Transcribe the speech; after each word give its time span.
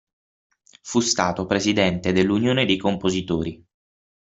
Fu 0.81 0.99
stato 0.99 1.45
presidente 1.45 2.11
dell'Unione 2.11 2.65
dei 2.65 2.77
Compositori. 2.77 3.63